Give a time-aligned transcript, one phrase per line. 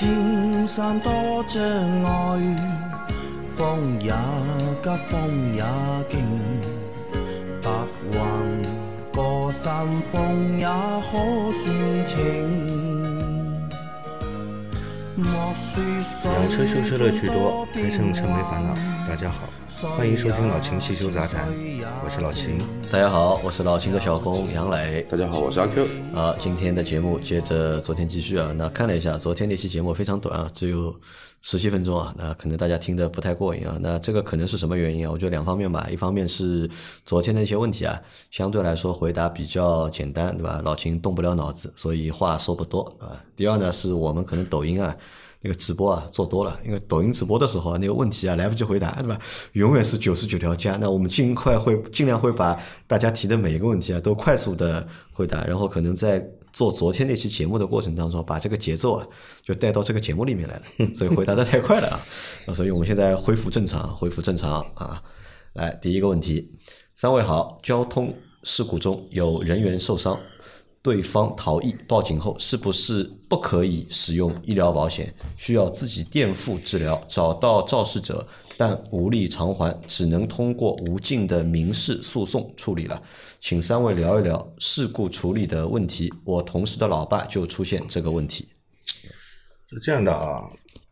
[0.00, 1.12] 青山多
[1.46, 2.56] 障碍，
[3.54, 4.10] 风也
[4.82, 5.62] 急，风也
[6.10, 6.24] 劲，
[7.60, 7.68] 白
[8.10, 8.18] 云
[9.12, 12.16] 过山峰也可算情。
[15.16, 15.54] 莫
[16.22, 18.74] 说养车修车乐趣多，开车车没烦恼。
[19.06, 21.48] 大家好，欢迎收听老秦汽修杂谈，
[22.04, 22.60] 我是老秦。
[22.90, 25.06] 大家好，我是老秦的小工杨磊。
[25.08, 25.88] 大家好，我是阿 Q。
[26.14, 28.52] 啊，今天的节目接着昨天继续啊。
[28.56, 30.94] 那看了一下，昨天那期节目非常短啊，只有
[31.40, 32.14] 十七分钟啊。
[32.18, 33.78] 那可能大家听得不太过瘾啊。
[33.80, 35.10] 那这个可能是什么原因啊？
[35.10, 35.88] 我觉得两方面吧。
[35.90, 36.68] 一方面是
[37.06, 37.98] 昨天的一些问题啊，
[38.30, 40.60] 相对来说回答比较简单，对吧？
[40.62, 43.24] 老秦动不了脑子，所以话说不多啊。
[43.34, 44.94] 第二呢，是我们可能抖音啊。
[45.42, 49.18] 那个直播啊做多了，因为抖音直播的时候啊，那个问题啊来不及回答，对吧？
[49.52, 50.76] 永远是九十九条加。
[50.76, 59.06] 那我们尽快会尽量会把大家提的每一个问题啊都快速的回答，然后可能在做昨天那期节目的过程当中，把这个节奏啊
[59.42, 60.62] 就带到这个节目里面来了。
[60.94, 61.88] 所以回答的太快了
[62.46, 65.02] 啊，所以我们现在恢复正常，恢复正常啊。
[65.54, 66.52] 来，第一个问题，
[66.94, 70.20] 三位好，交通事故中有人员受伤。
[70.82, 75.14] 对方逃逸报警后，是不是不可以使用医疗保险？
[75.36, 77.02] 需要自己垫付治疗？
[77.06, 83.02] 找到肇事者但无力偿还，只能通过无尽的民事诉讼处理了。
[83.40, 86.12] 请三位聊一聊事故处理的问题。
[86.24, 88.48] 我同事的老爸就出现这个问题。
[89.68, 90.50] 是这样的啊，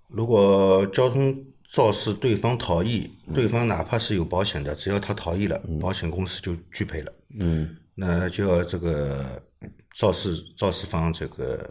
[0.08, 1.34] 如果交通
[1.70, 7.12] 肇事对方逃逸，对方哪怕是有保险的，只要他逃逸了，保险公司就拒赔了。
[7.40, 9.42] 嗯，那就要这个。
[9.94, 11.68] 肇事肇事方这个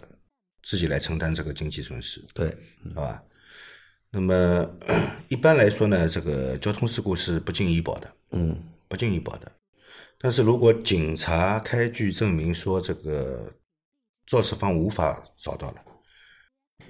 [0.61, 2.53] 自己来承担这个经济损失，对，
[2.93, 3.23] 好吧？
[4.09, 4.69] 那么
[5.29, 9.49] 一般来说呢，这个交通事故是不进医保的，嗯，不进医保的。
[10.17, 13.49] 但是如果警察开具证明说这个
[14.25, 15.81] 肇事方无法找到了，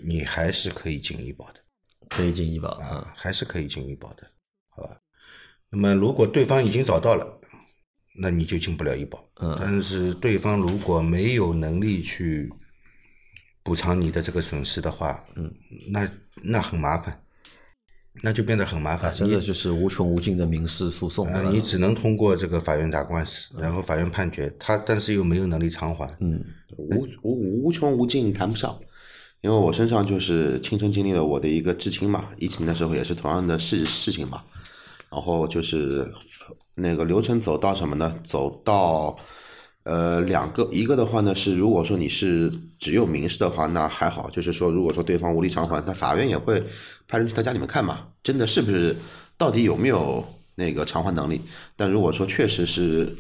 [0.04, 1.60] 你还是可以进医保的，
[2.10, 4.28] 可以进医保啊，还是可以进医保的，
[4.70, 5.00] 好吧？
[5.70, 7.37] 那么如果对方已经找到了。
[8.20, 12.50] 那你就进不了医保，嗯，但是对方如果没有能力去
[13.62, 15.54] 补偿你的这个损失的话，嗯，
[15.90, 16.10] 那
[16.42, 17.22] 那很麻烦，
[18.24, 26.44] 那就变得很麻烦，真的就是无穷无尽的民事诉讼，你只能通过这个法院打官司，然后法院判决他，但是又没有能力偿还，嗯，
[26.76, 28.80] 无无无穷无尽谈不上，
[29.42, 34.44] 因为我身上就是亲身经历了我的一个至亲嘛，疫情的时候也是同样的事事情嘛。
[35.10, 36.12] 然后就是
[36.76, 38.14] 那个流程走到什么呢？
[38.26, 39.16] 走到
[39.84, 46.62] 呃两个，一个的话呢是，如果说你是只有民事的话，那还好，就是说如果说对方无力偿还，那法院也会
[47.08, 48.96] 派人去他家里面看嘛，真的是不是
[49.38, 50.24] 到底有没有
[50.56, 51.42] 那个偿还能力？
[51.78, 53.16] 但如果说确实是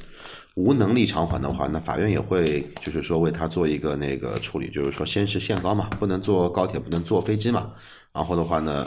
[0.55, 7.71] 无能力偿还的话，那法院也会就是说为他做一个那个处理，就是说先是限高嘛，不能坐高铁，不能坐飞机嘛，
[8.11, 8.85] 然后的话呢。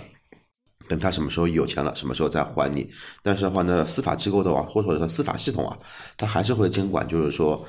[0.90, 2.84] 等他什么时候有钱了，什么时候再还你。
[3.22, 5.78] 但是的话呢，司法机构的话，或者说司法系统啊，
[6.16, 7.64] 他还是会监管，就是说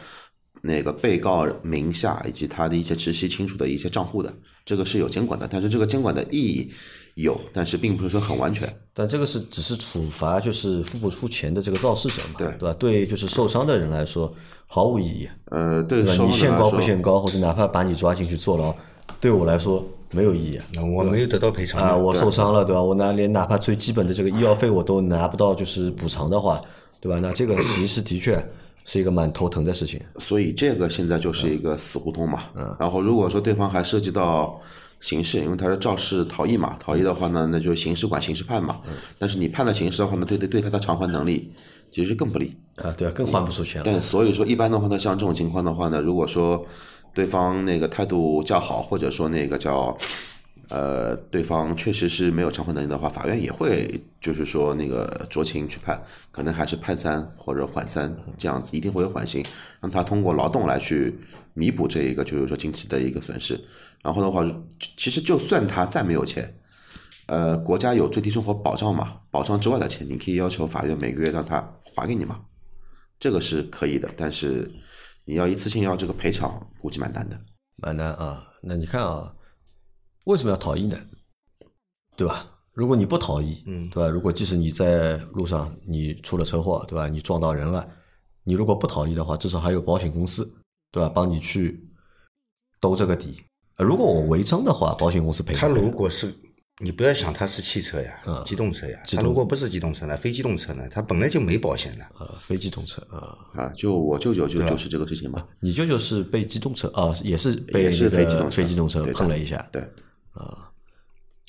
[0.63, 4.33] 那个被告名下以及他的一些直系亲属的一些账户的，
[4.65, 5.47] 这个是有监管的。
[5.47, 6.73] 但是这个监管的意义
[7.13, 8.67] 有，但是并不是说很完全。
[8.91, 12.73] 但这个是只是处罚，就是付不出钱的这个肇事者嘛，对对吧？
[12.73, 14.33] 对，就是受伤的人来说
[14.65, 15.29] 毫无意义。
[15.51, 18.75] 呃，对，你限高不限高，或者哪怕把你抓进去坐牢，
[19.19, 19.83] 对我来说。
[20.13, 21.95] 没有意义，那我没有得到赔偿啊！
[21.95, 22.83] 我受伤了，对吧？
[22.83, 26.61] 我拿连哪怕最基本的这个医药费我都拿不到，就是补偿的话，
[26.99, 27.17] 对吧？
[27.21, 28.45] 那这个其实的确
[28.83, 30.01] 是一个蛮头疼的事情。
[30.17, 32.43] 所以这个现在就是一个死胡同嘛。
[32.57, 32.75] 嗯。
[32.77, 34.59] 然后如果说对方还涉及到
[34.99, 38.81] 刑事，因为他是肇事逃逸嘛，逃逸的话呢，那就刑事管刑事判嘛。
[38.87, 38.93] 嗯。
[39.17, 41.49] 但是你判了刑事的话呢，对对对他的偿还能力
[41.89, 43.83] 其实更不利啊，对，更还不出钱了。
[43.89, 46.65] 但所以说一般的话呢，像这种情况的话呢，如果说。
[47.13, 49.97] 对方那个态度较好，或者说那个叫，
[50.69, 59.43] 呃，对方确实是没有偿还能力的话，法院也会就是说那个酌情去判，可能还是判三或者缓三这样子，一定会有缓刑，
[59.81, 61.13] 让他通过劳动来去
[61.53, 63.59] 弥补这一个就是说经济的一个损失。
[64.01, 64.45] 然后的话，
[64.95, 66.55] 其实就算他再没有钱，
[67.25, 71.61] 呃，国家有最低生活保障嘛，保障之外的钱，你可以要求法院每个月让他
[71.93, 72.39] 还给你嘛，
[73.19, 74.71] 这个是可以的，但是。
[75.25, 77.39] 你要一次性要这个赔偿，估计蛮难的，
[77.77, 78.47] 蛮难啊。
[78.61, 79.33] 那你看啊，
[80.25, 80.97] 为什么要逃逸呢？
[82.15, 82.47] 对吧？
[82.73, 84.09] 如果你不逃逸，嗯，对吧？
[84.09, 87.07] 如果即使你在路上你出了车祸，对吧？
[87.07, 87.87] 你撞到人了，
[88.43, 90.45] 你如果不逃逸的话，至少还有保险公司，
[90.91, 91.09] 对吧？
[91.09, 91.89] 帮你去
[92.79, 93.43] 兜这个底。
[93.77, 95.55] 如果我违章的话，保险公司赔。
[95.55, 96.33] 他如果是
[96.81, 98.99] 你不要想它是汽车呀，机动车呀。
[99.05, 102.05] 它如果不是机动车呢，非机动车呢，它本来就没保险的。
[102.19, 105.47] 呃，非机动车啊，啊，就我舅舅就就是这个事情嘛。
[105.59, 109.81] 你舅舅是被机动车啊，也是被也是那个非机动车非机动车碰了一下对
[110.33, 110.71] 啊，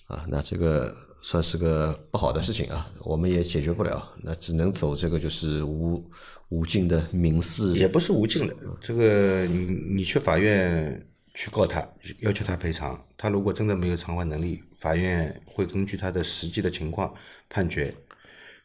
[0.06, 6.04] 啊，那这个算是个不好的事情啊，我们也解决不了，那只能走这个就是无
[6.50, 9.58] 无尽的民事也不是无尽的，这个你
[9.96, 11.80] 你去法院去告他，
[12.20, 17.14] 要求他赔偿，他如果真的没有偿还能力，法院会根据他的实际的情况
[17.48, 17.88] 判决，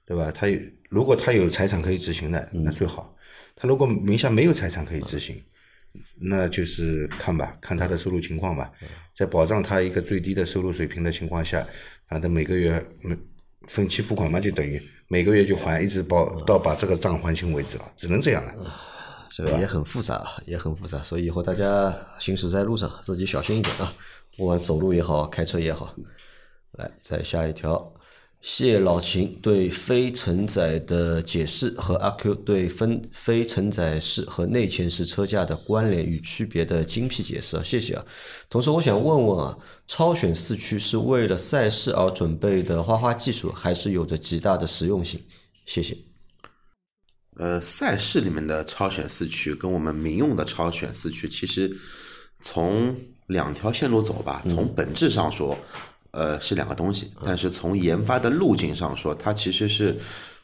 [0.04, 0.32] 对吧？
[0.32, 0.60] 他有
[0.90, 3.16] 如果他有财产可以执行的，那最好；
[3.56, 5.40] 他如果名下没有财产可以执行，
[6.20, 8.72] 那就是看吧，看他的收入情况吧，
[9.16, 11.64] 在保障他一个最低的收入水平的情况下，
[12.10, 13.16] 反正每个月每
[13.68, 18.54] 分期付款嘛，就等于每个月就还，一直保到把这个账还清为止了，只能这样了。
[19.30, 23.94] 这个也很复杂，啊，也很复杂，所以以后大家行驶在路上自己小心一点啊，
[24.36, 25.94] 不管走路也好，开车也好。
[26.74, 27.94] 来，再下一条，
[28.40, 38.06] 谢老秦对非承载的解释和阿 Q 对分非承载式和内嵌式车架的关联与区别的精辟解释啊，谢谢啊。
[38.50, 39.58] 同时，我想问问啊，
[39.88, 45.20] 超选四驱是为了赛事而准备的花花技术，还是有着极大的实用性？
[45.66, 45.98] 谢谢。
[47.40, 51.72] 呃，赛事里面的超选四驱跟我们民用的超选四驱，其实
[52.42, 52.96] 从
[53.28, 55.56] 两条线路走吧，从本质上说，
[56.12, 57.12] 呃，是两个东西。
[57.24, 59.96] 但是从研发的路径上说，它其实是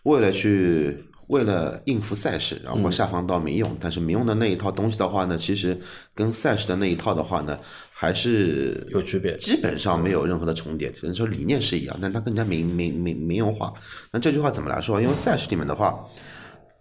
[0.03, 3.75] 为了去为了应付赛事，然后下放到民用。
[3.79, 5.75] 但是民用的那一套东西的话呢，其实
[6.13, 7.57] 跟赛事的那一套的话呢，
[7.91, 10.91] 还是有区别基本上没有任何的重叠。
[10.91, 13.73] 只能说理念是一样，但它更加民民民民用化。
[14.11, 15.01] 那这句话怎么来说？
[15.01, 15.97] 因为赛事里面的话。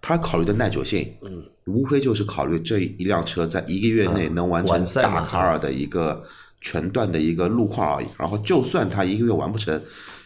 [0.03, 6.21] 他考虑的耐久性，嗯，无非就是考虑这一辆车在一个月内能完成大卡尔的一个
[6.61, 8.09] 全段的一个路况而已。
[8.19, 9.81] 然后，就算他一个月完不成，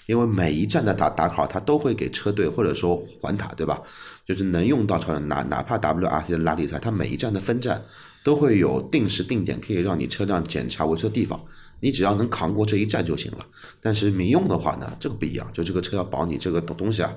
[0.07, 3.83] 因为每一站的打打卡，他都会给车队或者说环塔，对吧？
[4.27, 7.85] 就是能用到超人，哪哪怕 WRC 的拉力赛，他每一站的分站
[8.25, 11.39] 都会有定时定点可以让你车辆检查维修的地方，
[11.81, 13.39] 你只要能扛过这一站就行了。
[13.83, 17.15] 但是民用的话呢，这个不一样，就这个车要保你这个东东西啊。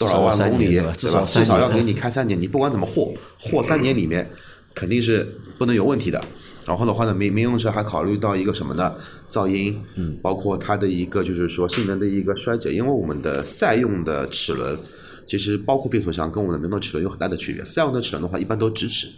[0.00, 4.30] 多少万公里，至少至少要给你开三年，你不管怎么货，货三年里面
[4.74, 6.24] 肯定是不能有问题的。
[6.64, 8.94] 然后的话呢，民民用车还考虑到一个什么呢？
[9.30, 14.78] 噪音，嗯，包括它的一个就是说性能的一个衰减，因为我们的赛用的齿轮，
[15.26, 17.62] 其实包括变速箱跟我们的民用齿轮有很大的区别。
[17.66, 19.08] 赛用的齿轮的话，一般都直齿，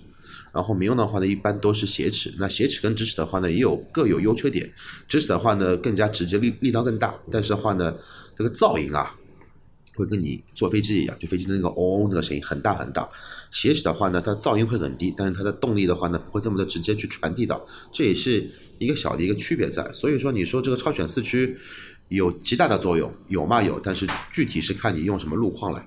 [0.52, 2.34] 然后民用的话呢，一般都是斜齿。
[2.38, 4.68] 那斜齿跟直齿的话呢，也有各有优缺点。
[5.06, 7.94] 直齿的话呢，更加直接，力力道更大，但是的话呢，
[8.36, 9.14] 这个噪音啊，
[9.94, 13.08] 会跟你坐飞机一样，就飞机的那个嗡嗡那个声音很大很大。
[13.50, 19.90] 斜驶的话呢，它噪音会很低，但是它的动力的话呢，不会这么的直接去传递到，这也是一个小的一个区别在。
[19.92, 21.56] 所以说，你说这个超选四驱
[22.08, 25.84] 有极大的作用，有嘛有，但是具体是看你用什么路况了。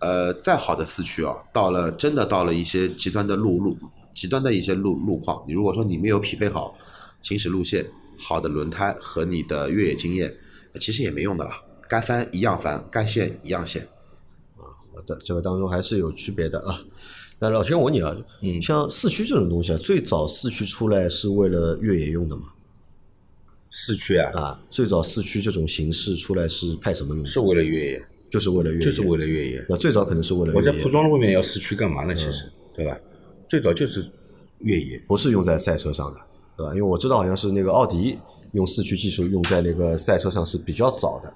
[0.00, 3.76] 呃，再好的四驱啊，到了真的到了一些极端的路路
[4.12, 6.76] 极端的一些路路况，你如果说你没有匹配好
[7.20, 7.84] 行驶路线、
[8.16, 10.36] 好的轮胎和你的越野经验，
[10.80, 11.50] 其实也没用的了。
[11.88, 13.86] 该翻一样翻，该限一样限。
[14.56, 16.80] 好的，这个当中还是有区别的啊。
[17.38, 22.48] 那老秦，我问你啊，嗯，像四驱这种东西啊，最早四驱出来是为了越野用的吗？
[23.70, 27.24] 四驱啊，啊，最早四驱这种形式出来是派什么用？
[27.24, 29.64] 是为了越野，就是为了越野，就是为了越野。
[29.68, 32.14] 那最早可能是为了我在铺装路面要四驱干嘛呢？
[32.14, 32.98] 其实，对吧？
[33.46, 34.10] 最早就是
[34.58, 36.18] 越野，不是用在赛车上的，
[36.56, 36.74] 对吧？
[36.74, 38.18] 因为我知道好像是那个奥迪
[38.52, 41.32] 用四驱技术用在那个赛车上是比较早的，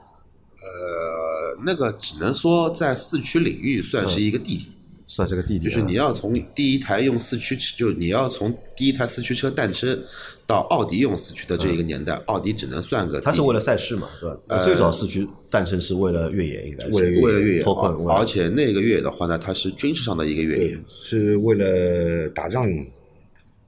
[0.62, 4.69] 呃，那个只能说在四驱领域算是一个弟弟，
[5.07, 5.69] 算是个弟弟、啊。
[5.69, 10.00] 就是你要从第一台用四驱，就你要从第一台四驱车诞生
[10.47, 13.21] 到奥迪用四驱的这一个年代，奥迪只能算个。
[13.21, 14.38] 它是为了赛事嘛，对吧？
[14.47, 22.90] 那最早四驱诞生是为了越野，应该是为了越野为了越野，脱困，而且那个越野的话呢，它是军事上的一个越野，是为了打仗用的。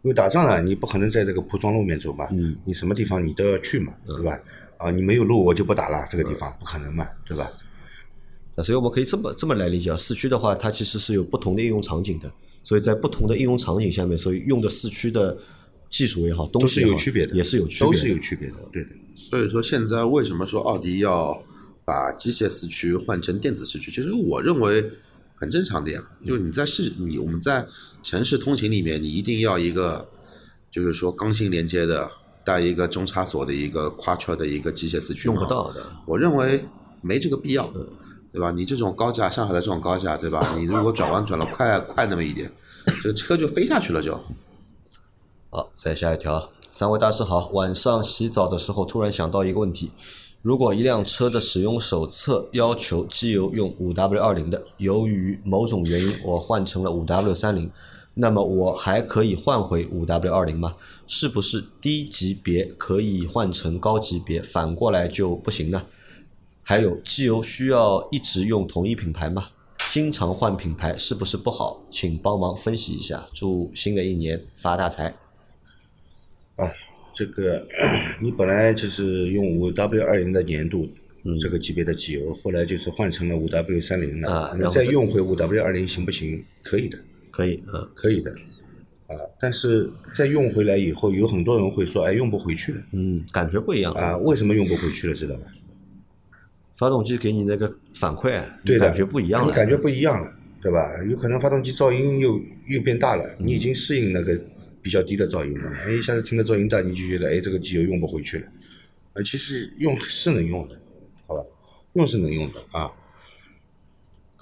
[0.03, 4.39] 因为打仗啊，你不可能在这个铺装路面走嘛，嗯，你什么地方你都要去嘛，对吧？
[4.79, 7.51] 啊，你没有路我就不打了，这个地方不可能嘛，对吧？
[8.57, 15.37] 那所以我们可以这么这么来理解啊，四驱的话，它其实是有不同的应用场景的，所以在不同的应用场景下面，所以用的四驱的
[15.91, 18.91] 技术也好，东都是西也好有区别的，也是有区别的，都是有区别的，对的。
[19.15, 21.43] 所以说现在为什么说奥迪要
[21.85, 23.91] 把机械四驱换成电子四驱？
[23.91, 24.89] 其实我认为
[25.35, 27.67] 很正常的呀，就是你在市你我们在
[28.03, 30.09] 城市通勤里面，你一定要一个
[30.71, 32.09] 就是说刚性连接的
[32.45, 35.83] 带一个中差锁的一个跨圈的一个机械四驱用不到的。
[36.07, 36.65] 我认为
[37.01, 37.69] 没这个必要，
[38.33, 38.51] 对吧？
[38.51, 40.55] 你这种高架，上海的这种高架，对吧？
[40.59, 42.53] 你如果转弯转了快快那么一点，
[43.03, 44.19] 这个车就飞下去了就。
[45.51, 46.51] 好，再下一条。
[46.71, 49.93] 三位大师好，晚上洗澡的时候突然想到一个问题：
[50.43, 57.71] 如果一辆车的使用手册要求机油用五 W 二零的，由于某种原因我换成了五 W 三零，
[58.15, 60.77] 那么我还可以换回五 W 二零吗？
[61.07, 65.87] 是不是低级别可以换成高级别，反过来就不行呢？
[66.63, 69.49] 还有机油需要一直用同一品牌吗？
[69.91, 71.85] 经常换品牌是不是不好？
[71.91, 73.27] 请帮忙分析一下。
[73.35, 75.09] 祝新的一年发大财。
[76.57, 76.65] 啊，
[77.15, 77.67] 这个
[78.23, 80.89] 你本来就是用五 W 二零的年度
[81.41, 86.45] 这个级别的机油，后来就是换成了五 W 三零的，那再啊然后再用回五 W 二零行不行？
[86.63, 86.99] 可以的，
[87.35, 88.31] 可以，嗯，可以的。
[89.09, 92.81] 啊，但是在用回来以后，有很多人会说，哎，用不回去了。
[92.93, 95.15] 嗯，感觉不一样啊，为什么用不回去了？
[95.15, 95.43] 知道吧？
[96.77, 100.89] 发动机给你那个反馈，你对的，感觉不一样了，感觉不一样了，对吧？
[101.11, 104.41] 有可能发动机噪音又又变大了，你已经适应那个
[104.81, 108.47] 比较低的噪音了，哎，一下子听到噪音大，你就觉得哎，这个机油用不回去了。
[109.15, 110.81] 呃，其实用是能用的，
[111.27, 111.43] 好吧？
[111.95, 112.91] 用是能用的啊。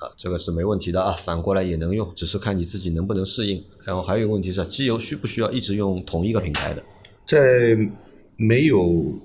[0.02, 3.64] 啊，这个是没问题的啊，反过来也能用，只是看你自己能不能适应。
[3.84, 6.84] 然后还有一个问题是，机油需不需要一直用同一个品牌的？
[7.24, 7.78] 在
[8.36, 9.16] 没有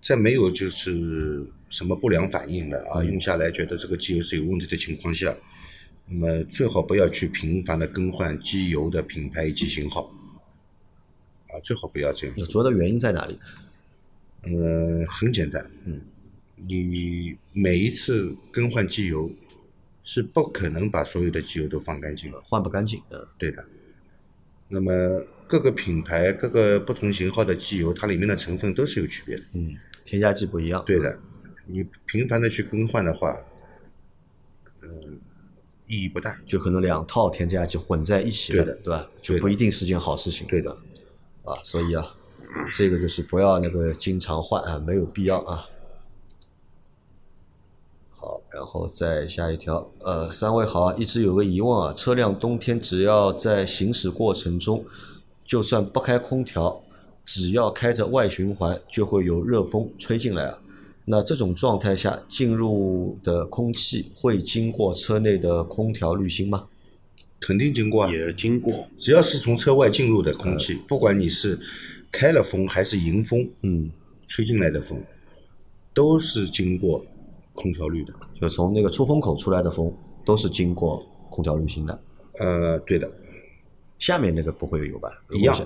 [0.00, 5.36] 在没有就是什么不良反应的啊，用下来觉得这个机油是有问题的情况下，
[6.06, 10.12] 那么最好不要去频繁的更换机油的品牌以及型号
[11.48, 12.46] 啊，最好不要这样做。
[12.46, 13.38] 主要的原因在哪里？
[14.44, 16.00] 嗯，很简单，嗯，
[16.66, 19.30] 你每一次更换机油
[20.02, 22.40] 是不可能把所有的机油都放干净的。
[22.44, 23.64] 换不干净，嗯，对的。
[24.68, 24.90] 那么
[25.46, 29.42] 各个品牌、各个不同型号的机油，它里面的成分都是有区别的。
[29.52, 31.18] 嗯，添加剂不一样，对的，
[31.66, 33.36] 你频繁的去更换的话，
[34.80, 35.20] 嗯，
[35.86, 36.36] 意义不大。
[36.46, 39.10] 就可能两套添加剂混在一起了，对的对吧？
[39.20, 40.72] 就不一定是件好事情，对的，
[41.44, 42.16] 啊，所以啊，
[42.70, 45.66] 这个就是不要那个经常换啊，没有必要啊。
[48.22, 54.80] 好，然后再下一条，呃，三位好啊，一直有个疑问啊，车辆冬天只要在行驶过程中，
[55.44, 56.84] 就算不开空调，
[57.24, 60.60] 只要开着外循环，就会有热风吹进来啊。
[61.04, 66.68] 那这种状态下进入的空气会经过车内的空调滤芯吗？
[67.40, 71.58] 肯定经过啊，也经过，只要是从车外进入的空气，不管你是
[72.12, 73.90] 开了风还是迎风，嗯，
[74.28, 75.02] 吹进来的风，
[75.92, 77.04] 都是经过
[77.52, 78.12] 空调滤的。
[78.40, 79.92] 就从那个出风口出来的风
[80.24, 82.02] 都是经过空调滤芯的，
[82.40, 83.10] 呃，对的，
[83.98, 85.08] 下面那个不会有吧？
[85.32, 85.56] 一样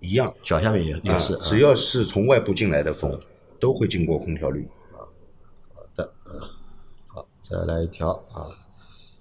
[0.00, 3.18] 一样脚下面也也啊是，，只要是从外部进来的风，
[3.58, 4.68] 都会经过空调滤。
[4.92, 6.12] 好的
[7.06, 8.46] 好，再来一条啊！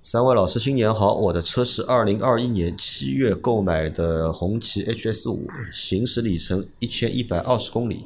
[0.01, 8.05] 三位老师新年好，我的车是二零二一年七月购买的红旗 HS 五，行驶里程一千一百二十公里，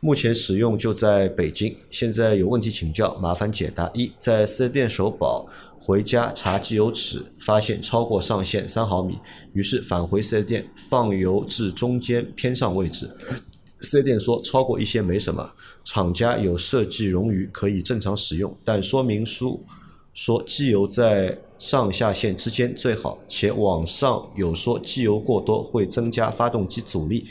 [0.00, 1.76] 目前使用就在北京。
[1.90, 3.90] 现在有问题请教，麻烦解答。
[3.92, 5.48] 一，在四 S 店首保，
[5.80, 9.18] 回家查机油尺，发现超过上限三毫米，
[9.54, 13.10] 于是返回四 S 店放油至中间偏上位置。
[13.80, 15.52] 四 S 店说超过一些没什么，
[15.84, 19.64] 厂家有设计冗余可以正常使用，但说明书
[20.14, 27.26] 说机油在上下限之间最好，且网上有说机油过多会增加发动机阻力，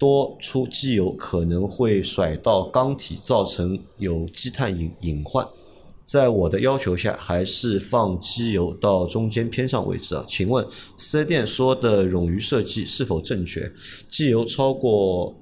[0.00, 5.46] 多出机油可能会甩到缸体，造成有积碳隐隐患。
[6.06, 10.24] 在我的要求下，还是放机油到中间偏上位置啊。
[10.26, 10.66] 请问
[10.96, 13.70] 四 S 店说的冗余设计是否正确？
[14.08, 15.36] 机油超过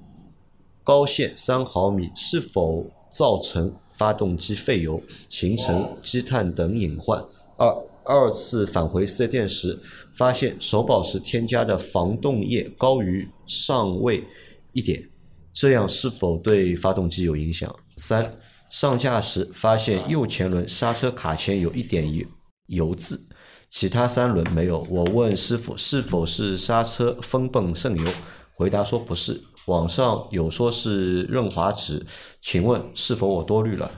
[0.83, 7.23] 高限三毫米是否造成发动机废油，形成积碳等隐患？
[7.55, 9.79] 二二次返回四 S 店时，
[10.13, 14.23] 发现首保时添加的防冻液高于上位
[14.71, 15.09] 一点，
[15.53, 17.73] 这样是否对发动机有影响？
[17.97, 18.37] 三
[18.69, 22.25] 上架时发现右前轮刹车卡钳有一点油
[22.67, 23.27] 油渍，
[23.69, 24.85] 其他三轮没有。
[24.89, 28.11] 我问师傅是否是刹车分泵渗油，
[28.53, 29.41] 回答说不是。
[29.65, 32.03] 网上有说是润滑脂，
[32.41, 33.91] 请问是否我多虑了，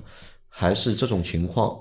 [0.49, 1.77] 还是这种情况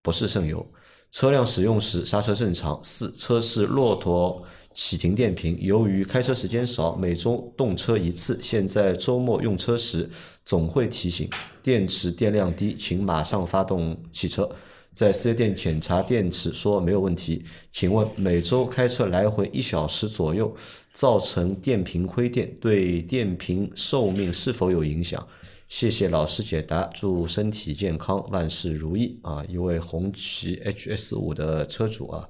[0.00, 0.64] 不是渗油？
[1.10, 2.80] 车辆使用时刹车正常。
[2.84, 4.44] 四车是骆驼
[4.74, 10.08] 启停电瓶，由于开车时间少，每周动车一次，现在周末用车时
[10.44, 11.28] 总会提醒
[11.62, 14.50] 电池电量低，请马上发动汽车。
[14.92, 20.54] 在四 S 店检查电池说没有问题，请问每周开车来回一小时左右，
[20.92, 25.26] 造成电瓶亏电，对电瓶寿命是否有影响？
[25.66, 29.42] 谢谢老师解答，祝身体健康，万事如意啊！
[29.48, 32.28] 一位红旗 HS 五的车主啊，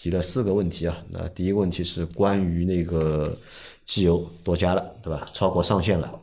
[0.00, 0.96] 提了四个问题啊。
[1.10, 3.38] 那第一个问题是关于那个
[3.84, 5.26] 机油多加了，对吧？
[5.34, 6.18] 超过上限了。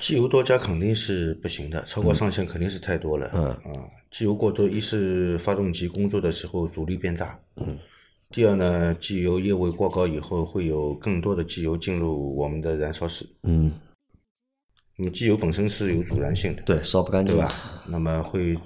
[0.00, 3.30] 机油多加肯定是不行的，超过上限肯定是太多了。
[3.34, 7.38] 嗯啊，机油过多，一是发动机工作的时候阻力变大。
[7.56, 7.76] 嗯。
[8.30, 13.28] 第二呢，机油液位过高以后，会有更多的机油进入我们的燃烧室。
[13.42, 13.70] 嗯。
[14.96, 17.52] 那么机油本身是有阻燃性的，对，烧不干净，对吧？
[17.86, 18.58] 那么会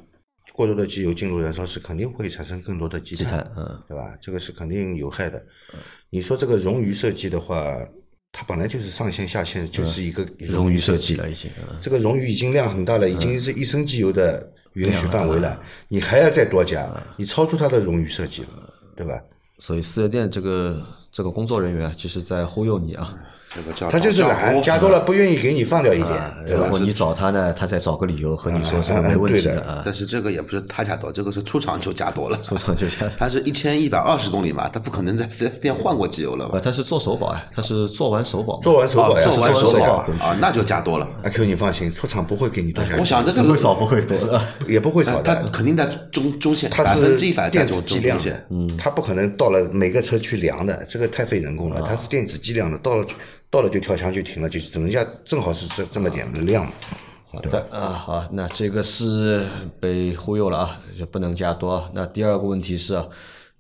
[0.53, 4.15] 过多的机油进入燃烧室，肯定会产生更多的积碳，嗯，对吧？
[4.21, 5.43] 这个是肯定有害的。
[6.11, 7.77] 你说这个冗余设计的话，
[8.31, 11.51] 它本来就是上线下线就是一个冗余设计了，已经。
[11.81, 19.21] 这个冗余已经量很大了，已经是一升机油的允许范围了，你还要再多加，你超出它的冗余设计了，对吧？
[19.59, 23.19] 所以四 S 店这个这个工作人员，其实在忽悠你啊。
[23.91, 26.11] 他就是懒，加多了不愿意给你放掉一点，
[26.47, 26.63] 对吧？
[26.63, 29.83] 然后你找他呢，他再找个理由和你说这个没问题的啊。
[29.85, 33.09] 但是这个也不是他加多，这个是出厂就加多了，出厂就加。
[33.19, 36.59] 他是一千一百二十公里嘛，他不可能在四 S 店换过机油了吧？
[36.63, 41.09] 他是做首保啊，他是做完首保，做完首保，做完首保啊，那就加多了。
[41.23, 42.97] 阿 Q，你放心，出厂不会给你多加。
[42.99, 45.35] 我想这个会少不会多的， 也不会少的。
[45.35, 51.83] 他肯定在中中线，百分之一百电子计量的，嗯，他不可能到了每个车去量的，这个太费人工了。
[51.83, 53.05] 他是电子计量的，到了。
[53.53, 56.73] 到了就跳墙就停了，就只能下正好是这这么点的量嘛。
[57.31, 59.47] 好的啊，好，那这个是
[59.79, 61.87] 被忽悠了啊，就不能加多。
[61.95, 62.99] 那第二个问题是，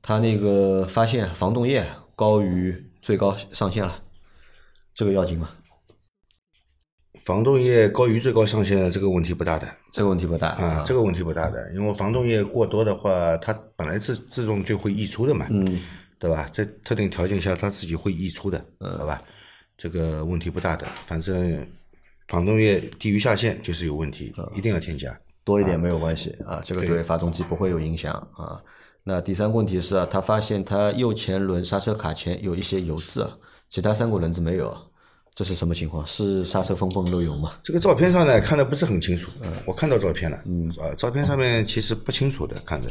[0.01, 4.03] 他那个发现防冻液高于最高上限了，
[4.95, 5.51] 这个要紧吗？
[7.23, 15.81] 防冻液高于最高上限这个问题不大的，这个问题不大啊，这个问题不大的，因为防冻液过多的话，它本来自自动就会溢出的嘛，嗯，
[16.19, 16.49] 对吧？
[16.51, 18.65] 在特定条件下，它自己会溢出的，
[18.99, 19.23] 好吧？
[19.83, 21.67] 这个问题不大的，反正
[22.29, 25.13] 防冻液低于下限就是有问题，一定要添加。
[25.43, 28.63] 多一点没有关系啊，这个对发动机不会有影响啊。
[29.03, 33.29] 那第三个问题是啊，他发现他右前轮刹车卡钳有一些油渍，
[33.69, 34.73] 其他三个轮子没有，
[35.35, 36.07] 这是什么情况？
[36.07, 37.51] 是刹车缝缝漏油吗？
[37.65, 39.33] 这个照片上呢看的不是很清楚，
[39.67, 42.89] 我看到照片了，嗯，啊，照片上面其实不清楚的看着。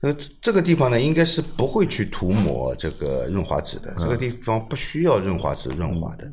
[0.00, 3.94] 呃，这个地方呢，应该是不会去涂抹这个润滑脂的。
[3.98, 6.32] 这个地方不需要润滑脂润滑的。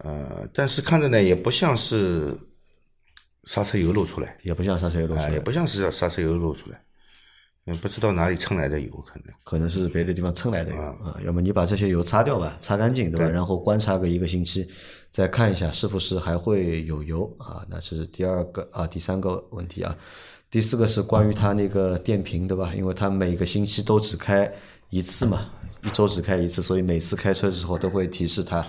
[0.00, 2.36] 呃，但是看着呢，也不像是
[3.44, 6.78] 刹车油漏出来，也不像刹车油漏出来，也不像是刹车油漏出来。
[7.64, 11.18] 嗯，不知道哪里蹭来的油，可能可能是别的地方蹭来的油啊。
[11.24, 13.28] 要么你把这些油擦掉吧，擦干净，对吧？
[13.28, 14.68] 然后观察个一个星期，
[15.10, 17.64] 再看一下是不是还会有油啊？
[17.68, 19.96] 那是第二个啊，第三个问题啊。
[20.50, 22.72] 第四个是关于它那个电瓶，对吧？
[22.74, 24.50] 因为它每个星期都只开
[24.88, 25.50] 一次嘛，
[25.84, 28.66] 一周只开一次，所以每次开车的时候都会提示他，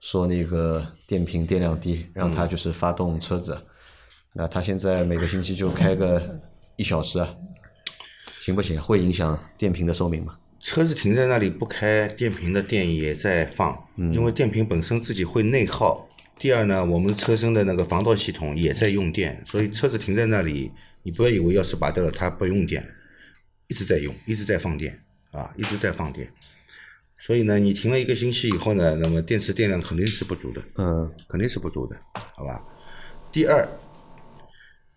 [0.00, 3.60] 说那个电瓶电量低，让他就是发动车子。
[4.32, 6.40] 那他现在每个星期就开个
[6.76, 7.22] 一小时，
[8.40, 8.80] 行不行？
[8.80, 10.38] 会影响电瓶的寿命吗？
[10.60, 16.08] 车子停在那里不开，电瓶的电也在放，因为电瓶本身自己会内耗。
[16.38, 20.72] 第二呢，我们车身的那个防盗系统也在用电，所以车子停在那里。
[21.08, 22.86] 你不要以为钥匙拔掉了它不用电，
[23.66, 26.30] 一直在用，一直在放电啊，一直在放电。
[27.18, 31.98] 所以呢，你停了一个星期以后呢，那么电池电量肯定是不足的，嗯，肯定是不足的，
[32.36, 32.62] 好吧？
[33.32, 33.66] 第二，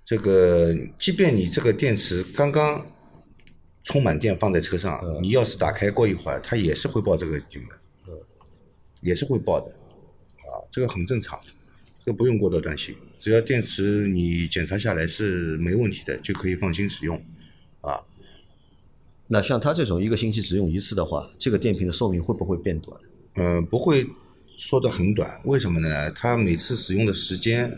[0.03, 2.85] 这个即便你这个电池刚刚
[3.83, 7.79] 充满电放在车上，你钥匙打开过一会儿，它也是会报这个警的，
[8.99, 11.39] 也是会报的，啊，这个很正常。
[12.03, 17.15] 这个不用过多担心，只要电池你检查下来是没问题的，就可以放心使用，
[17.81, 18.01] 啊。
[19.27, 22.99] 那像它这种一个星期只用一次的话，这个电瓶的寿命会不会变短？
[23.35, 24.05] 嗯，不会
[24.57, 26.11] 说的很短，为什么呢？
[26.11, 27.71] 它每次使用的时间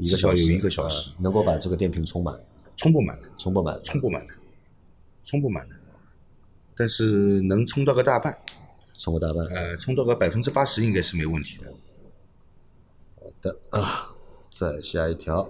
[0.00, 2.34] 至少有一个小时，能够把这个电瓶充满？
[2.76, 4.34] 充不满的，充不满，充不满的，
[5.24, 5.76] 充不满的，
[6.76, 8.36] 但是能充到个大半，
[8.98, 11.72] 充个大半，呃，充到个百分之八十应该是没问题的。
[13.42, 13.56] 的。
[13.70, 14.10] 啊，
[14.52, 15.48] 再下一条，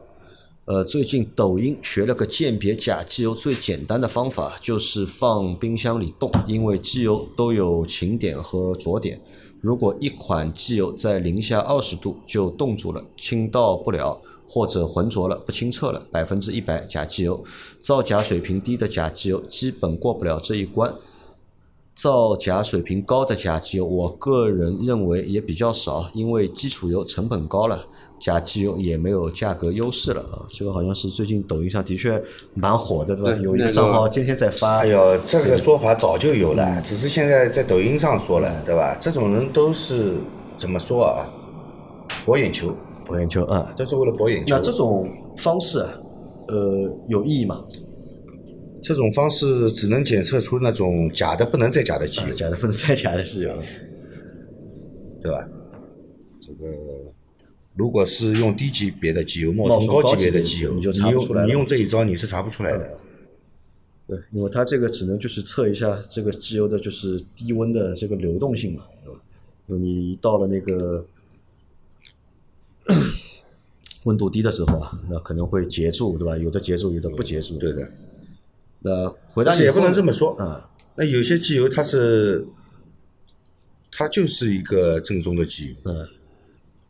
[0.64, 9.20] 呃，最近抖音学了个鉴别假机油最简单的方法，就是放冰箱里冻，因为机油都有晴点和浊点，
[9.60, 17.44] 如果一款机油在零下二十度就冻住了，清倒不了，或者浑浊了不清澈了，百分之一百假机油，
[17.78, 20.92] 造假水平低的假机油基本过不了这一关。
[21.96, 27.86] 造假水平高的假机油，我个人认为也比较少，因为基础油成本高了，
[28.20, 30.44] 假机油也没有价格优势了啊。
[30.50, 33.40] 这个好像是最近抖音上的确蛮火的，对吧？
[33.42, 34.76] 有一个账号天天在发。
[34.80, 38.94] 哎呦，这个说法早就有了，只是现在在抖音上说了，对吧？
[39.00, 40.16] 这种人都是
[40.54, 41.24] 怎么说啊？
[42.26, 42.74] 博眼球，
[43.06, 44.54] 博眼球啊，都是为了博眼球。
[44.54, 45.78] 那这种方式，
[46.48, 47.64] 呃，有意义吗？
[48.86, 53.60] 这种方式只能检测出那种假的不能再假的机油，假的不能再假的机油，
[55.20, 55.48] 对吧？
[56.40, 56.72] 这个
[57.74, 63.00] 如果是用低级别的机油冒冒充高级别别的机油，你就查不出来你用这一招你是查不出来的。
[64.06, 69.20] 对，因为它这个只能就是测一下这个机油的就是低温的这个流动性嘛，对吧？
[69.66, 71.04] 因为你到了那个
[74.04, 76.38] 温度低的时候啊，那可能会结住，对吧？
[76.38, 77.58] 有的结住，有的不结住。
[77.58, 77.90] 对的，
[78.80, 80.68] 那回答但是也不能这么说啊。
[80.96, 82.46] 那有些机油它是，
[83.92, 86.08] 它就是一个正宗的机油，嗯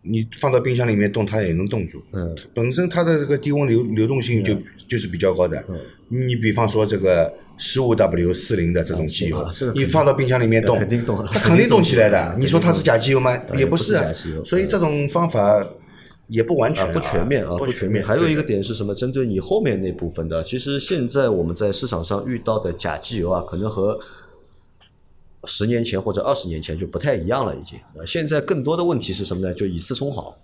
[0.08, 2.00] 你放到冰箱里面冻，它也能冻住。
[2.12, 5.64] 嗯，本身它的这个低温流流动性就、就是比较高的。
[5.68, 5.76] 嗯
[6.08, 9.44] 你比方说这个十五 W 四零的这种机油
[9.74, 12.36] 你放到冰箱里面冻，肯定冻它肯定冻起来的。
[12.38, 13.36] 你说它是假机油吗？
[13.54, 14.00] 也也不是。
[14.44, 15.66] 所以这种方法
[16.28, 18.04] 也不完全啊，不全面啊，不全面。
[18.04, 18.94] 还有一个点是什么？
[18.94, 23.98] 针对你后面那部分的，其实现在我们在市场上遇到的假机油啊，可能和
[25.44, 27.78] 十年前或者二十年前就不太一样了，已经。
[27.94, 29.54] 呃现在更多的问题是什么呢？
[29.54, 30.36] 就以次充好，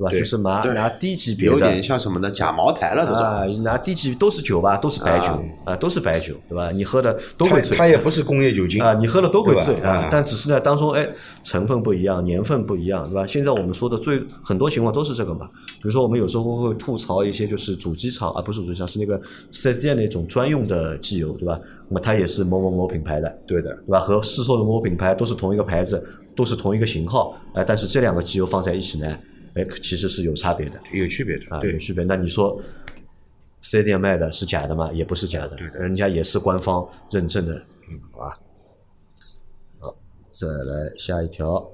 [0.00, 0.18] 对吧？
[0.18, 2.30] 就是拿拿低级别的有点像什么呢？
[2.30, 3.20] 假茅台了这种。
[3.20, 5.26] 啊，拿低级都是酒吧，都是白酒
[5.64, 6.70] 啊，都是白酒，对吧？
[6.70, 11.06] 你喝的都会醉它也不是工业酒精啊，你喝了都会醉啊，啊但只是呢当中哎
[11.44, 13.26] 成分不一样，年份不一样，对吧？
[13.26, 19.20] 现在我们说的最很多情况都是这个嘛，比如说我们有时候会吐槽一些就是主机厂啊，不是主机厂，是那个
[19.52, 21.58] 四 S 店那种专用的机油，对吧？
[21.88, 24.00] 那么它也是某某某品牌的，对的，对吧？
[24.00, 26.02] 和市售的某某品牌都是同一个牌子，
[26.36, 29.18] 都是同一个型号，哎，但是这两个机油放在一起呢，
[29.54, 30.80] 哎，其实是有差别的。
[30.92, 31.44] 有区别的。
[31.54, 32.04] 啊，对有，区别。
[32.04, 32.60] 那你说
[33.60, 34.90] 四 S 店卖的是假的吗？
[34.92, 37.54] 也不是假的，人家也是官方认证的，
[37.90, 38.40] 嗯，好吧。
[39.78, 39.96] 好，
[40.28, 41.70] 再来下一条，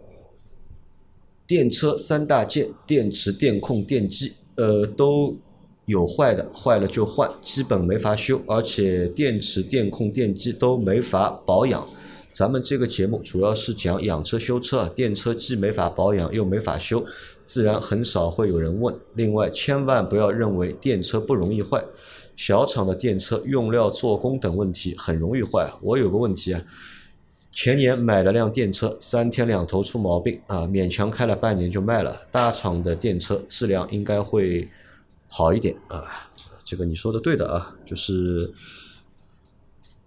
[1.46, 5.36] 电车三大件：电池、电控、电机，呃，都
[5.84, 11.88] 有坏的，坏了就换，基本没法修，而且电池、电控、电机都没法保养。
[12.36, 17.02] 咱们这个节目主要是讲养车修车，电车既没法保养又没法修，
[17.44, 18.94] 自然很少会有人问。
[19.14, 21.82] 另外，千万不要认为电车不容易坏，
[22.36, 25.72] 小厂的电车用料、做工等问题很容易坏。
[25.80, 26.62] 我有个问题啊，
[27.52, 32.20] 前年买了辆电车，三天两头出毛病啊，勉强开了半年就卖了。
[32.30, 34.68] 大厂的电车质量应该会
[35.26, 36.04] 好一点啊，
[36.62, 38.52] 这个你说的对的啊，就是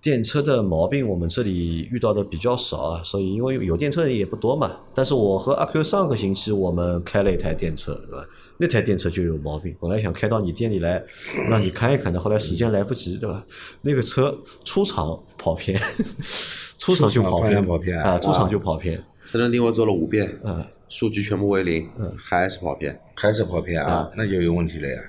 [0.02, 4.78] 电车的毛病我们这里遇到的比较少啊，所以因为有电车人也不多嘛。
[4.96, 8.26] 但是我和阿 Q 上个星期我们开了一台电车，对吧？
[8.58, 11.04] 那台电车就有毛病，本来想开到你店里来
[11.50, 13.46] 让你看一看的，后来时间来不及，对吧？
[13.82, 15.78] 那个车出厂跑偏，
[16.80, 19.02] 出厂就跑偏跑偏啊，出厂就跑偏。
[19.22, 22.98] 四轮定位做了五遍，嗯，数据全部为零，嗯还是跑偏。
[23.16, 25.02] 还是跑偏啊，那就有问题了呀。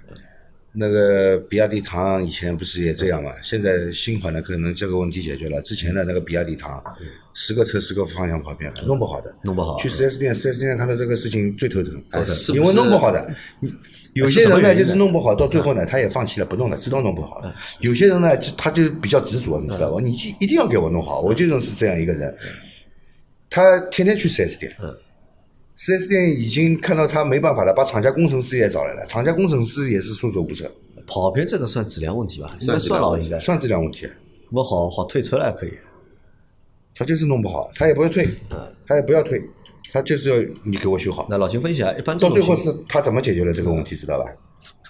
[0.73, 3.33] 那个比亚迪唐以前不是也这样吗？
[3.43, 6.81] 现在新款的可能这个问题解决了之前的那个比亚迪唐
[7.35, 9.35] 十个车十个方向跑偏了弄不好的。
[9.43, 9.77] 弄不好。
[9.81, 11.93] 去四 s 店四 s 店看到这个事情最头疼。
[12.11, 12.37] 头疼。
[12.55, 13.29] 因为弄不好的。
[14.13, 17.53] 有些人呢就是弄不好到最后呢他也放弃了不弄了知道弄不好了。
[17.81, 20.01] 有些人呢他就比较执着你知道吧？
[20.01, 22.33] 你一定要给我弄好我就认识这样一个人。
[23.51, 24.73] 他天天去四 s 店。
[25.83, 30.71] 四 S 店已经看到他没办法了，把厂家工程师也找来了，厂家工程师也是束手无策。
[31.07, 32.55] 跑偏这个算质量问题吧？
[32.61, 34.07] 应该算了，应该算质量问题。
[34.53, 35.73] 我好好退车了可以。
[36.95, 39.43] 他就是弄不好，他也不会退，嗯、他也不要退，
[39.91, 41.27] 他就是要你给我修好。
[41.31, 44.31] 那老秦分析啊，一般到最后是他怎么解决了这个问题，知道吧？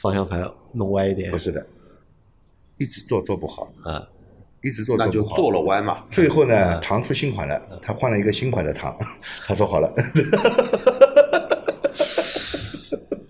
[0.03, 1.31] 方向盘弄歪一点。
[1.31, 1.65] 不是的，
[2.79, 3.73] 一直做做不好。
[3.85, 4.05] 啊、
[4.63, 6.05] 一直做那就做了歪嘛。
[6.09, 8.95] 最后呢，糖出新款了，他换了一个新款的糖，
[9.47, 9.93] 他说好了，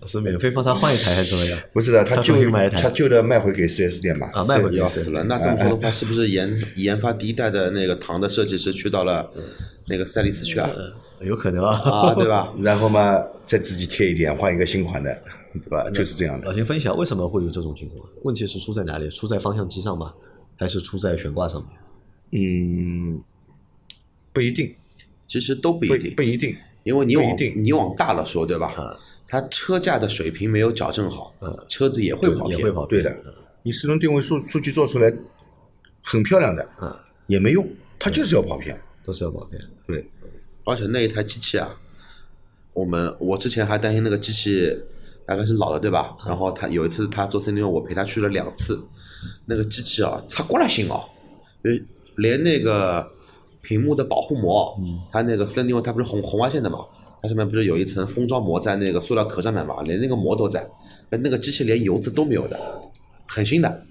[0.07, 1.57] 是免费帮他换一台还是怎么样？
[1.71, 5.23] 不是的，他他旧重新买一台他旧的卖回给四 S 店嘛，啊卖回给要死了！
[5.23, 9.31] 那这么说的话，是不是研研发第一代的那个糖的设计师去到了
[9.87, 10.69] 那个赛力斯去啊？
[11.21, 11.79] 有可能啊。
[11.85, 12.51] 啊，对吧？
[12.61, 15.17] 然后嘛，再自己贴一点，换一个新款的，
[15.53, 15.89] 对吧？
[15.91, 16.53] 就是这样的老。
[16.53, 18.03] 秦分享为什么会有这种情况？
[18.23, 19.07] 问题是出在哪里？
[19.09, 20.11] 出在方向机上吗？
[20.61, 22.39] 还是出在悬挂上面？
[22.39, 23.19] 嗯，
[24.31, 24.73] 不一定，
[25.25, 26.55] 其实都不不一定不，一定。
[26.83, 28.71] 因为你往不一定你往大了说，对吧？
[28.75, 28.97] 啊
[29.27, 31.33] 它车架的水平没有矫正好，
[31.67, 35.11] 车子也会跑偏，也会跑偏对的，你四轮定位数数据做出来
[36.03, 36.95] 很漂亮的，嗯，
[37.27, 38.79] 也没用，它就是要跑偏。
[39.03, 39.59] 都是要跑偏。
[39.87, 40.07] 对，
[40.65, 41.75] 而且那一台机器啊，
[42.73, 44.77] 我们我之前还担心那个机器
[45.25, 46.15] 大概是老的，对吧？
[46.27, 48.83] 然后他有一次他做森林，我陪他去了两次，
[49.45, 51.03] 那个机器啊，擦过了新哦，
[51.63, 51.71] 呃，
[52.17, 53.09] 连那个
[53.63, 54.77] 屏幕的保护膜，
[55.11, 56.85] 它那个森林它不是红红外线的嘛，
[57.21, 60.67] 它上面不是有一层封装膜在那个塑料壳上面嘛，连那个膜都在，
[61.09, 62.59] 那个机器连油渍都没有的，
[63.27, 63.85] 很新的，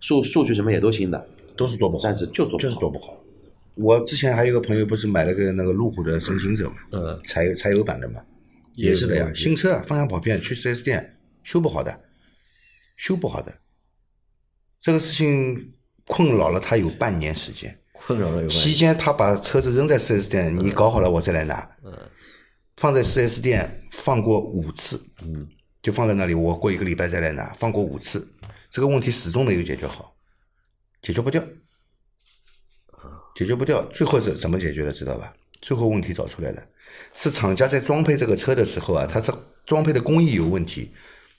[0.00, 2.58] 数数据什么也都新的，都是做不好，但是就做不好。
[2.58, 3.18] 就是做不好。
[3.74, 8.20] 我之前还有个朋友不是买了个那个路虎的神行者嘛，嗯，柴油柴油版的嘛，
[8.74, 9.06] 也也是。
[9.06, 9.30] 的呀。
[9.34, 11.98] 新车啊方向跑偏去四 S 店修不好的，
[12.96, 13.50] 修不好的，
[14.82, 15.72] 这个事情
[16.06, 17.78] 困扰了他有半年时间。
[17.92, 18.58] 困扰了有关系。
[18.58, 21.66] 期间他把车子扔在 4S 店，你搞好了我再来拿。
[22.76, 25.46] 放在 4S 店放过五次，嗯，
[25.80, 28.26] 就放在那里，我过一个礼拜再来拿，放过五次，
[28.70, 30.16] 这个问题始终没有解决好，
[31.00, 31.40] 解决不掉，
[33.36, 35.32] 解决不掉，最后是怎么解决的，知道吧？
[35.60, 36.62] 最后问题找出来了，
[37.14, 39.32] 是厂家在装配这个车的时候啊，它这
[39.64, 40.90] 装配的工艺有问题，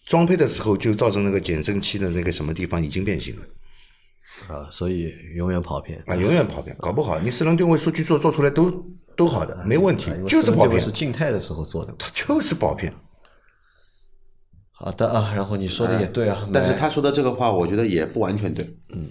[0.06, 3.46] 装配的时候就造成那个减震器的那个什么地方已经变形了。
[4.48, 8.72] 啊，所以永远跑偏啊，永远跑偏，搞不好你四轮定位数据做做出来都
[9.16, 11.94] 都好的，没问题就是跑偏是静态的时候做的。
[11.98, 12.94] 它就是跑偏。
[14.72, 18.66] 好的啊，然后你说的也对啊，买但是他说的这个话，我觉得也不完全对。
[18.90, 19.10] 嗯，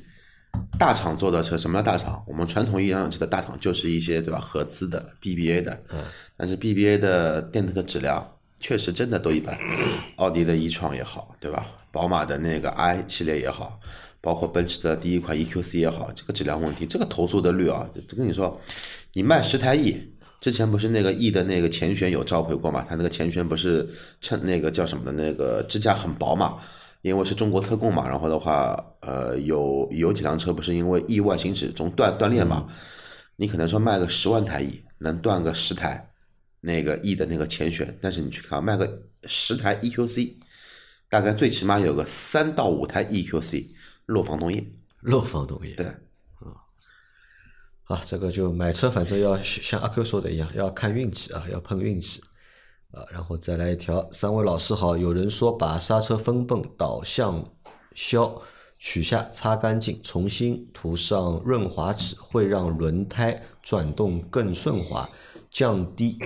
[0.78, 2.22] 大厂做的车，什么叫大厂？
[2.26, 5.82] 我们传统意义上指的大厂，就是一些对吧，合资的 BBA 的。
[5.92, 6.04] 嗯。
[6.36, 8.26] 但是 BBA 的电子的质量
[8.62, 9.58] 确实真的都一般，
[10.16, 11.66] 奥迪的 e 创也好，对吧？
[11.90, 13.78] 宝马的那个 i 系列也好，
[14.22, 18.58] 包括奔驰的第一款 EQC 也好，这个质量问题，这个投诉的率啊，就跟你说，
[19.12, 20.08] 你卖十台 E。
[20.40, 22.84] 之前不是那个 E 的那个前悬有召回过嘛？
[22.88, 23.88] 它那个前悬不是
[24.20, 26.58] 衬那个叫什么的那个支架很薄嘛？
[27.02, 32.66] 因为是中国特供嘛，然后的话，呃，有有几辆车不是因为意外行驶中断断裂嘛？
[33.36, 36.11] 你可能说卖个十万台 E 能断个十台
[36.64, 40.36] 那个 E 的那个前悬，但是你去看卖个十台 EQC，
[41.08, 43.66] 大概最起码有个三到五台 EQC
[44.06, 44.64] 漏防冻液。
[45.00, 45.74] 漏防冻液。
[45.74, 45.86] 对，
[47.86, 52.22] 啊，这个就买车，反正要像阿 Q 说的一样，要看运气啊，要碰运气
[52.92, 53.02] 啊。
[53.10, 57.44] 然后再来一条，三位老师好，有人说把刹车分泵导向
[57.96, 58.40] 销
[58.78, 65.08] 取下擦干净，重新涂上润滑脂，会让轮胎转动更顺滑，
[65.52, 66.18] 降低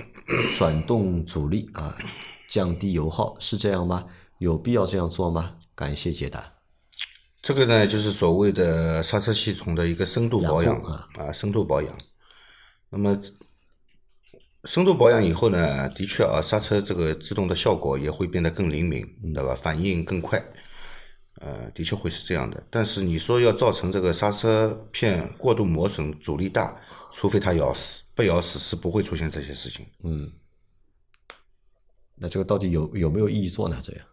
[0.55, 1.95] 转动阻力啊，
[2.49, 4.05] 降低油耗，是这样吗？
[4.39, 5.55] 有必要这样做吗？
[5.75, 6.53] 感谢解答。
[7.41, 11.97] 这个呢，就是所谓的刹车系统的一个深度保养啊啊，深度保养。
[12.89, 13.19] 那么
[14.63, 19.53] 深度保养以后呢，的确啊，刹车这个制动的效果也会变得更灵敏，对吧？
[19.53, 20.43] 反应更快，
[21.41, 22.65] 呃，的确会是这样的。
[22.69, 26.81] 但是你说要造成这个刹车片过度磨损、阻力大，
[27.17, 29.83] 除非它咬死，不咬死是不会出现这些事情。
[30.03, 30.31] 嗯
[32.13, 33.81] 那这个到底有有没有意义做呢？
[33.83, 34.05] 这样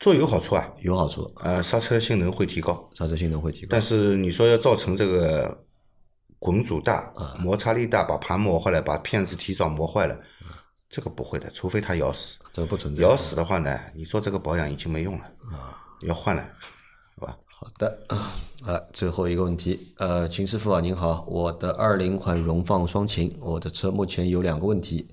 [0.00, 3.80] 做有好处啊，有好处，呃，刹车性能会提高，刹车性能会提高但。
[3.80, 5.64] 是你说要造成这个
[6.40, 10.20] 滚阻大、啊摩擦力大，把盘磨坏了，把片子提早磨坏了，
[10.90, 12.38] 这个不会的，除非它咬死。
[12.52, 13.00] 这个不存在。
[13.02, 16.42] 咬死的话呢，你做这个保养已经没用了啊，要换了，
[17.62, 17.70] 好？
[17.78, 17.98] 的，
[18.64, 25.08] 啊，最后一个问题，呃，秦师傅啊，您好，我的二零款荣放双擎，我的车目前有两个问题。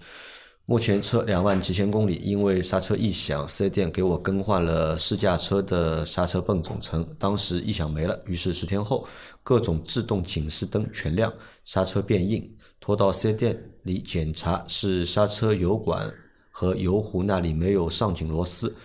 [0.65, 9.07] 目前车两万七千公里，因为刹车异响，四 S 店给我更换了试驾车的刹车泵总成，当时异响没了，于是十天后
[9.43, 11.31] 各种制动警示灯全亮，
[11.65, 16.11] 刹车变硬，拖到四 S 店里检查是刹车油管
[16.51, 18.75] 和油壶那里没有上紧螺丝，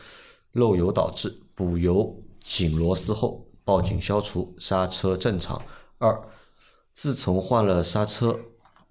[0.52, 5.60] 漏油导致，补油紧螺丝后报警消除，刹车正常。
[5.98, 6.22] 二，
[6.92, 8.38] 自从换了刹车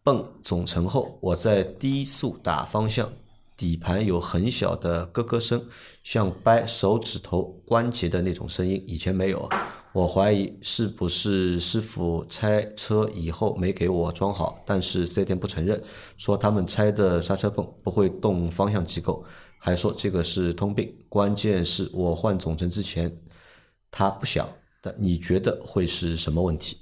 [0.03, 3.13] 泵总成后，我在低速打方向，
[3.55, 5.65] 底盘有很小的咯咯声，
[6.03, 9.47] 像掰手指头关节的那种声音，以前没有。
[9.93, 15.79] 我怀疑是不是师傅拆车以后没给我装好，但是四 S 店不承认，
[16.17, 19.23] 说他们拆的刹车泵不会动方向机构，
[19.59, 20.91] 还说这个是通病。
[21.07, 23.15] 关键是我换总成之前，
[23.91, 24.49] 他不响。
[24.85, 26.79] 但你觉得会是什么问题？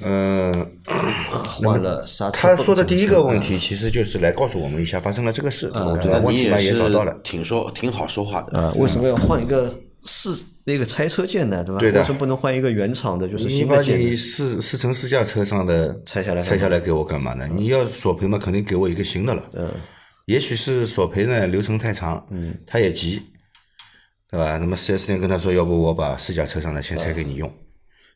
[0.00, 0.52] 嗯，
[0.86, 8.56] 换了刹车他说的第一个问题，其实就是来告诉我们一下发生了这个事，对吧我觉得问你也题嘛也是找到了，挺说挺好说话的。
[8.56, 10.30] 啊，为什么要换一个是
[10.62, 11.64] 那个拆车件呢？
[11.64, 11.80] 对吧？
[11.80, 14.10] 对的为什么不能换一个原厂的，就是你把新的件呢？
[14.10, 17.48] 你试试乘试驾车上的拆下来拆下来给我干嘛呢？
[17.52, 19.42] 你要索赔嘛，肯定给我一个新的了。
[19.54, 19.72] 嗯，
[20.26, 23.22] 也许是索赔呢流程太长，嗯，他也急，
[24.28, 24.58] 对吧？
[24.58, 27.52] 那么四 S 店跟他说，要不我把试驾车上的先拆给你用，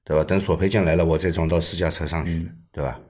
[0.04, 0.24] 对吧？
[0.24, 3.00] 等索赔件来了，我再装到试驾车上去，对吧？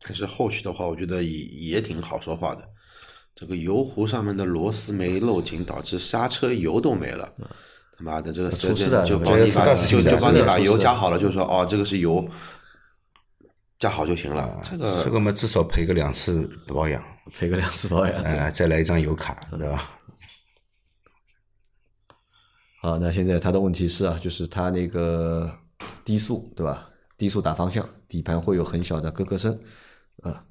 [0.00, 2.62] 但是后续的话，我觉得也也挺好说话的。
[3.34, 7.30] 这个油壶上面的螺丝没漏紧，导致刹车油都没了。
[7.96, 9.50] 他妈的，这个四出 S 事的店就帮你
[9.86, 12.26] 就就帮你把油加好了，就说哦，这个是油，
[13.78, 14.60] 加好就行了。
[14.62, 17.04] 这个这个嘛，至少赔个两次保养，
[17.36, 18.14] 赔个两次保养。
[18.22, 19.97] 呃，再来一张油卡，对吧？
[22.80, 25.52] 好，那现在他的问题是啊，就是他那个
[26.04, 26.88] 低速对吧？
[27.16, 29.58] 低速打方向，底盘会有很小的咯咯声
[30.22, 30.44] 啊。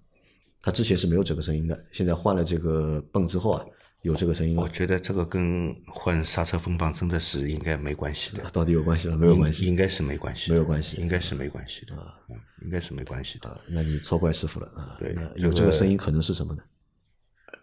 [0.62, 3.66] 他之前是没有这个声音的，现在换了这个泵之后啊，
[4.02, 4.68] 有这个声音了我。
[4.68, 9.16] 觉得这个跟换刹车风棒真的是应该没关系的，到底有关系吗？
[9.16, 11.96] 没有关系应该是没关系，没有关系应该是没关系的，
[12.30, 13.48] 嗯，应该是没关系的。
[13.48, 13.58] 啊。
[13.70, 14.98] 那你错怪师傅了啊。
[15.00, 16.62] 对有这个声音可能是什么呢？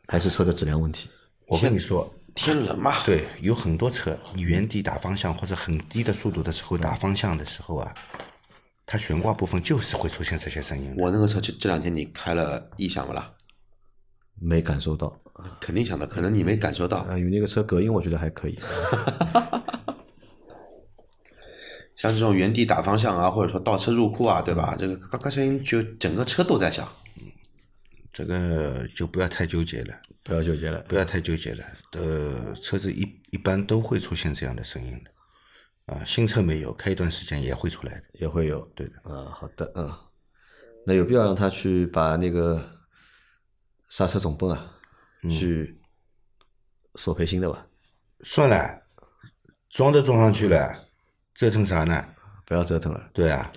[0.09, 1.11] 还是车的质量问题？
[1.49, 7.95] 我跟你说，天冷嘛，对，有很多车，你原地打方向或者很低的速度的时候打方向的时候啊，
[8.85, 10.95] 它悬挂部分就是会出现这些声音。
[10.99, 13.33] 我那个车这这两天你开了异响不啦？
[14.41, 15.21] 没感受到
[15.61, 16.99] 肯定响的，可能你没感受到。
[16.99, 18.59] 啊，因为那个车隔音我觉得还可以。
[21.95, 24.75] 像这种原地打方向啊，或者说倒车入库啊，对吧？
[24.77, 26.87] 这个咔咔声音就整个车都在响。
[28.13, 31.65] 这个就不要太纠结了，不要纠结了，不要太纠结了。
[31.93, 38.05] 呃，车子一一般都会出现这样的声音的，啊，新车没有，开一段时间也会出来的。
[38.15, 38.65] 也会有。
[38.75, 39.93] 对的，啊，好的，嗯，
[40.87, 42.87] 那有必要让他去把那个
[43.91, 44.79] 刹车总泵啊，
[45.31, 45.79] 去
[46.95, 47.67] 索赔新的吧？
[48.23, 48.83] 算了，
[49.69, 50.73] 装都装上去了，
[51.35, 52.03] 折腾啥呢？
[52.47, 53.53] 不要折腾了，对啊，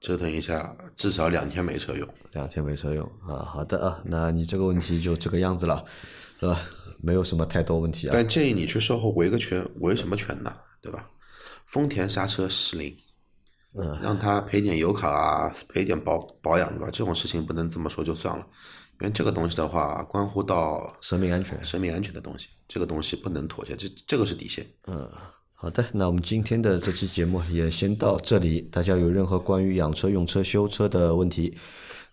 [0.00, 2.08] 折腾一下，至少两天没车用。
[2.36, 3.44] 两天没车用啊。
[3.52, 5.84] 好的啊，那你这个问题就这个样子了，
[6.38, 6.60] 是吧？
[7.00, 8.10] 没有什么太多问题啊。
[8.12, 10.54] 但建议你去售后维个权，维什么权呢？
[10.80, 11.08] 对吧？
[11.66, 12.94] 丰田刹车失灵，
[13.74, 16.88] 嗯，让他赔点油卡啊，赔点保保养，对吧？
[16.92, 18.46] 这种事情不能这么说就算了，
[19.00, 21.62] 因为这个东西的话，关乎到生命安全。
[21.64, 24.64] 生命安全的东西，这个东西不能妥协，这这个是底线。
[24.86, 25.10] 嗯
[25.58, 28.60] 好的，那我们今天的这期节目也先到这里。
[28.60, 31.56] 大家有任何关于养车、用车、修车的问题，